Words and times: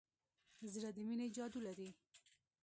زړه 0.73 0.89
د 0.95 0.97
مینې 1.07 1.27
جادو 1.35 1.59
لري. 1.67 1.89